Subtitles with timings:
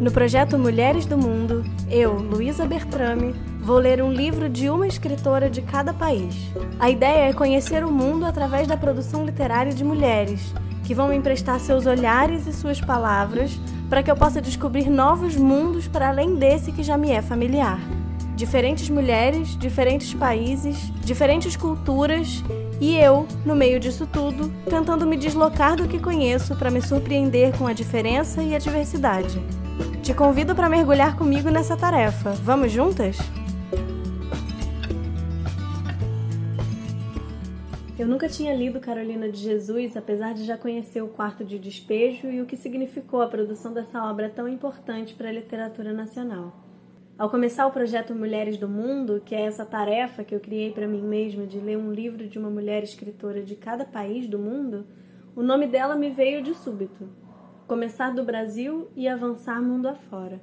[0.00, 5.50] No projeto Mulheres do Mundo, eu, Luísa Bertrame, vou ler um livro de uma escritora
[5.50, 6.34] de cada país.
[6.80, 11.16] A ideia é conhecer o mundo através da produção literária de mulheres, que vão me
[11.16, 13.58] emprestar seus olhares e suas palavras
[13.90, 17.78] para que eu possa descobrir novos mundos para além desse que já me é familiar.
[18.34, 22.42] Diferentes mulheres, diferentes países, diferentes culturas
[22.80, 27.56] e eu, no meio disso tudo, tentando me deslocar do que conheço para me surpreender
[27.56, 29.40] com a diferença e a diversidade.
[30.06, 32.30] Te convido para mergulhar comigo nessa tarefa.
[32.30, 33.16] Vamos juntas?
[37.98, 42.30] Eu nunca tinha lido Carolina de Jesus, apesar de já conhecer o Quarto de Despejo
[42.30, 46.54] e o que significou a produção dessa obra tão importante para a literatura nacional.
[47.18, 50.86] Ao começar o projeto Mulheres do Mundo, que é essa tarefa que eu criei para
[50.86, 54.86] mim mesma de ler um livro de uma mulher escritora de cada país do mundo,
[55.34, 57.25] o nome dela me veio de súbito
[57.66, 60.40] começar do Brasil e avançar mundo afora.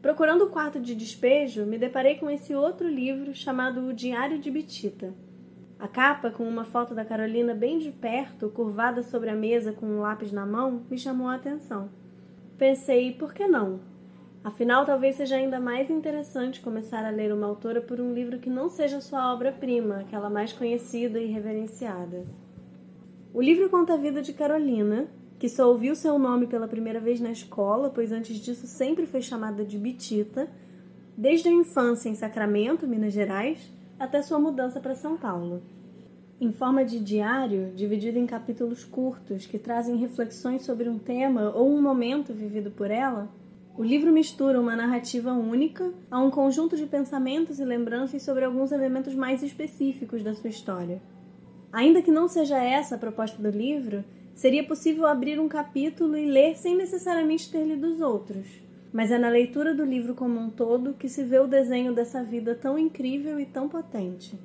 [0.00, 4.50] Procurando o quarto de despejo, me deparei com esse outro livro chamado O Diário de
[4.50, 5.12] Bitita.
[5.78, 9.86] A capa, com uma foto da Carolina bem de perto, curvada sobre a mesa com
[9.86, 11.90] um lápis na mão, me chamou a atenção.
[12.56, 13.80] Pensei, por que não?
[14.42, 18.48] Afinal, talvez seja ainda mais interessante começar a ler uma autora por um livro que
[18.48, 22.24] não seja sua obra-prima, aquela mais conhecida e reverenciada.
[23.34, 25.06] O livro conta a vida de Carolina,
[25.38, 29.22] que só ouviu seu nome pela primeira vez na escola, pois antes disso sempre foi
[29.22, 30.48] chamada de Bitita,
[31.16, 35.62] desde a infância em Sacramento, Minas Gerais, até sua mudança para São Paulo.
[36.40, 41.68] Em forma de diário, dividido em capítulos curtos que trazem reflexões sobre um tema ou
[41.68, 43.28] um momento vivido por ela,
[43.76, 48.72] o livro mistura uma narrativa única a um conjunto de pensamentos e lembranças sobre alguns
[48.72, 51.00] elementos mais específicos da sua história.
[51.72, 54.04] Ainda que não seja essa a proposta do livro,
[54.38, 58.46] Seria possível abrir um capítulo e ler sem necessariamente ter lido os outros.
[58.92, 62.22] Mas é na leitura do livro como um todo que se vê o desenho dessa
[62.22, 64.38] vida tão incrível e tão potente.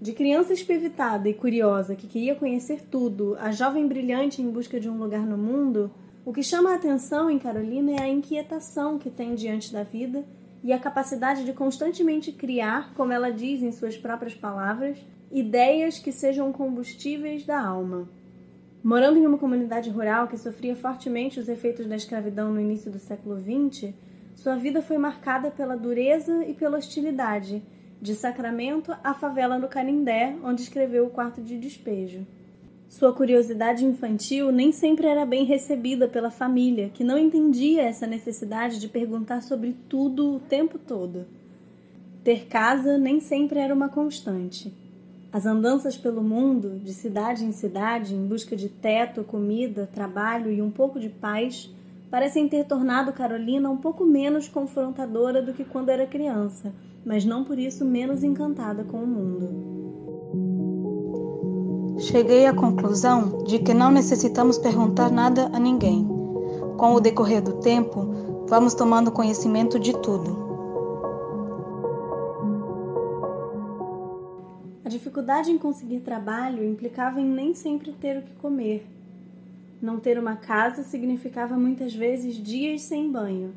[0.00, 4.88] De criança espevitada e curiosa que queria conhecer tudo, a jovem brilhante em busca de
[4.88, 5.90] um lugar no mundo,
[6.24, 10.24] o que chama a atenção em Carolina é a inquietação que tem diante da vida
[10.64, 14.96] e a capacidade de constantemente criar, como ela diz em suas próprias palavras,
[15.30, 18.08] ideias que sejam combustíveis da alma.
[18.86, 23.00] Morando em uma comunidade rural que sofria fortemente os efeitos da escravidão no início do
[23.00, 23.92] século XX,
[24.36, 27.64] sua vida foi marcada pela dureza e pela hostilidade,
[28.00, 32.24] de Sacramento à favela no Canindé, onde escreveu o quarto de despejo.
[32.88, 38.78] Sua curiosidade infantil nem sempre era bem recebida pela família, que não entendia essa necessidade
[38.78, 41.26] de perguntar sobre tudo o tempo todo.
[42.22, 44.72] Ter casa nem sempre era uma constante.
[45.36, 50.62] As andanças pelo mundo, de cidade em cidade, em busca de teto, comida, trabalho e
[50.62, 51.70] um pouco de paz,
[52.10, 56.72] parecem ter tornado Carolina um pouco menos confrontadora do que quando era criança,
[57.04, 59.50] mas não por isso menos encantada com o mundo.
[61.98, 66.08] Cheguei à conclusão de que não necessitamos perguntar nada a ninguém.
[66.78, 70.45] Com o decorrer do tempo, vamos tomando conhecimento de tudo.
[74.86, 78.86] A dificuldade em conseguir trabalho implicava em nem sempre ter o que comer.
[79.82, 83.52] Não ter uma casa significava muitas vezes dias sem banho.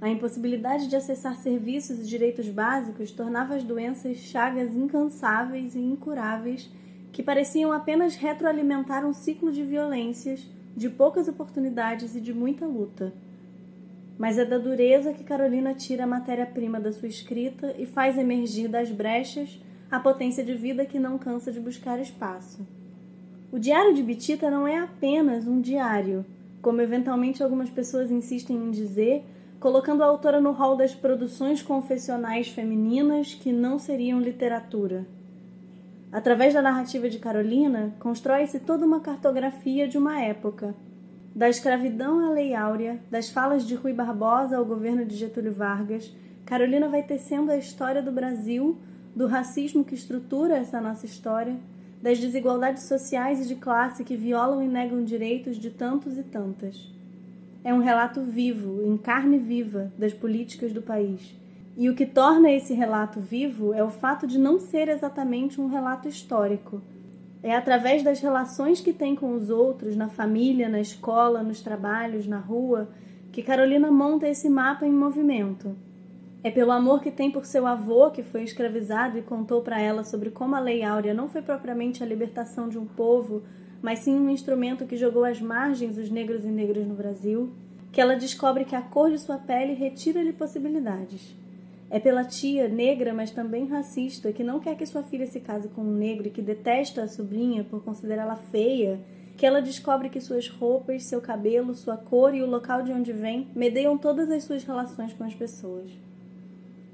[0.00, 6.68] A impossibilidade de acessar serviços e direitos básicos tornava as doenças chagas incansáveis e incuráveis
[7.12, 10.44] que pareciam apenas retroalimentar um ciclo de violências,
[10.76, 13.12] de poucas oportunidades e de muita luta.
[14.18, 18.66] Mas é da dureza que Carolina tira a matéria-prima da sua escrita e faz emergir
[18.66, 22.66] das brechas a potência de vida que não cansa de buscar espaço.
[23.50, 26.26] O Diário de Bitita não é apenas um diário,
[26.60, 29.24] como eventualmente algumas pessoas insistem em dizer,
[29.58, 35.06] colocando a autora no rol das produções confessionais femininas que não seriam literatura.
[36.12, 40.74] Através da narrativa de Carolina, constrói-se toda uma cartografia de uma época.
[41.34, 46.14] Da escravidão à Lei Áurea, das falas de Rui Barbosa ao governo de Getúlio Vargas,
[46.44, 48.78] Carolina vai tecendo a história do Brasil
[49.18, 51.56] do racismo que estrutura essa nossa história,
[52.00, 56.88] das desigualdades sociais e de classe que violam e negam direitos de tantos e tantas.
[57.64, 61.34] É um relato vivo, em carne viva, das políticas do país.
[61.76, 65.66] E o que torna esse relato vivo é o fato de não ser exatamente um
[65.66, 66.80] relato histórico.
[67.42, 72.24] É através das relações que tem com os outros, na família, na escola, nos trabalhos,
[72.28, 72.88] na rua,
[73.32, 75.74] que Carolina monta esse mapa em movimento
[76.42, 80.04] é pelo amor que tem por seu avô, que foi escravizado e contou para ela
[80.04, 83.42] sobre como a Lei Áurea não foi propriamente a libertação de um povo,
[83.82, 87.52] mas sim um instrumento que jogou às margens os negros e negras no Brasil.
[87.90, 91.34] que ela descobre que a cor de sua pele retira-lhe possibilidades.
[91.90, 95.68] É pela tia, negra, mas também racista, que não quer que sua filha se case
[95.68, 99.00] com um negro e que detesta a sobrinha por considerá-la feia,
[99.38, 103.12] que ela descobre que suas roupas, seu cabelo, sua cor e o local de onde
[103.12, 105.90] vem medeiam todas as suas relações com as pessoas.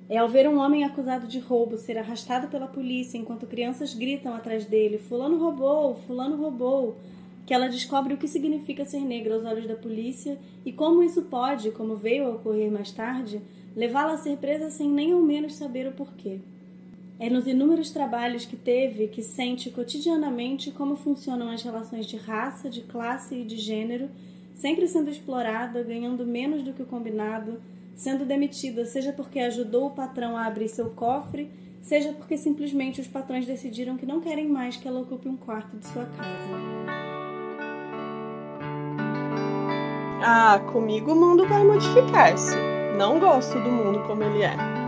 [0.09, 4.35] É ao ver um homem acusado de roubo ser arrastado pela polícia enquanto crianças gritam
[4.35, 6.97] atrás dele: Fulano roubou, Fulano roubou,
[7.47, 11.23] que ela descobre o que significa ser negra aos olhos da polícia e como isso
[11.23, 13.41] pode, como veio a ocorrer mais tarde,
[13.75, 16.39] levá-la a ser presa sem nem ao menos saber o porquê.
[17.19, 22.69] É nos inúmeros trabalhos que teve que sente cotidianamente como funcionam as relações de raça,
[22.69, 24.11] de classe e de gênero,
[24.55, 27.61] sempre sendo explorada, ganhando menos do que o combinado,
[27.95, 31.51] sendo demitida, seja porque ajudou o patrão a abrir seu cofre,
[31.81, 35.77] seja porque simplesmente os patrões decidiram que não querem mais que ela ocupe um quarto
[35.77, 36.85] de sua casa.
[40.27, 42.57] Ah, comigo o mundo vai modificar-se.
[42.97, 44.84] Não gosto do mundo como ele é.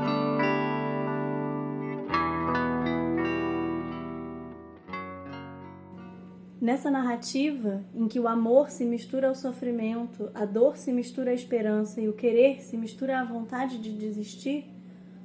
[6.67, 11.33] Nessa narrativa, em que o amor se mistura ao sofrimento, a dor se mistura à
[11.33, 14.67] esperança e o querer se mistura à vontade de desistir,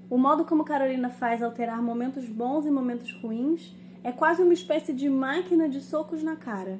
[0.07, 4.93] o modo como Carolina faz alterar momentos bons e momentos ruins é quase uma espécie
[4.93, 6.79] de máquina de socos na cara.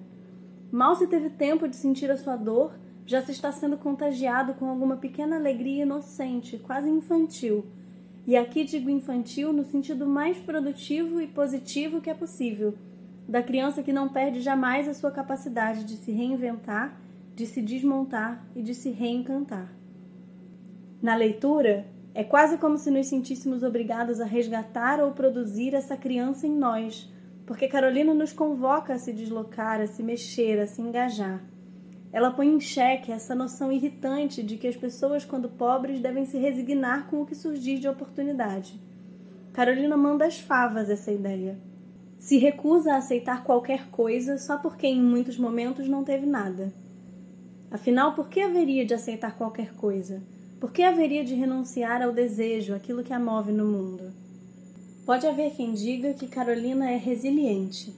[0.72, 4.70] Mal se teve tempo de sentir a sua dor, já se está sendo contagiado com
[4.70, 7.66] alguma pequena alegria inocente, quase infantil.
[8.28, 12.76] E aqui digo infantil no sentido mais produtivo e positivo que é possível
[13.32, 17.00] da criança que não perde jamais a sua capacidade de se reinventar,
[17.34, 19.72] de se desmontar e de se reencantar.
[21.02, 26.46] Na leitura, é quase como se nos sentíssemos obrigados a resgatar ou produzir essa criança
[26.46, 27.10] em nós,
[27.46, 31.42] porque Carolina nos convoca a se deslocar, a se mexer, a se engajar.
[32.12, 36.38] Ela põe em xeque essa noção irritante de que as pessoas, quando pobres, devem se
[36.38, 38.78] resignar com o que surgir de oportunidade.
[39.54, 41.71] Carolina manda as favas essa ideia
[42.22, 46.72] se recusa a aceitar qualquer coisa só porque em muitos momentos não teve nada.
[47.72, 50.22] Afinal, por que haveria de aceitar qualquer coisa?
[50.60, 54.14] Por que haveria de renunciar ao desejo, aquilo que a move no mundo?
[55.04, 57.92] Pode haver quem diga que Carolina é resiliente.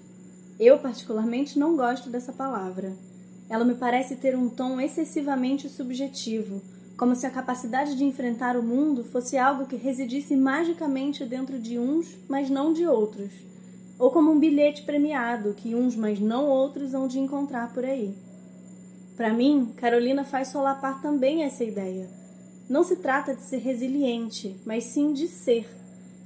[0.58, 2.94] Eu, particularmente, não gosto dessa palavra.
[3.50, 6.62] Ela me parece ter um tom excessivamente subjetivo,
[6.96, 11.78] como se a capacidade de enfrentar o mundo fosse algo que residisse magicamente dentro de
[11.78, 13.52] uns, mas não de outros
[13.98, 18.14] ou como um bilhete premiado que uns, mas não outros, hão de encontrar por aí.
[19.16, 22.10] Para mim, Carolina faz solapar também essa ideia.
[22.70, 25.70] Não se trata de ser resiliente, mas sim de ser,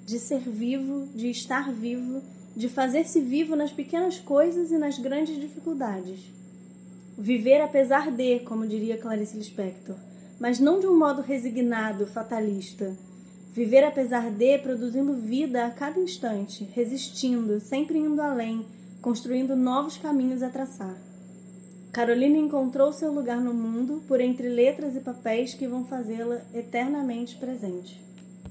[0.06, 2.22] de ser vivo, de estar vivo,
[2.56, 6.19] de fazer-se vivo nas pequenas coisas e nas grandes dificuldades.
[7.18, 9.96] Viver apesar de, como diria Clarice Lispector,
[10.40, 12.96] mas não de um modo resignado, fatalista,
[13.57, 18.63] Viver apesar de, produzindo vida a cada instante, resistindo, sempre indo além,
[19.01, 20.95] construindo novos caminhos a traçar.
[21.92, 27.36] Carolina encontrou seu lugar no mundo por entre letras e papéis que vão fazê-la eternamente
[27.38, 28.00] presente.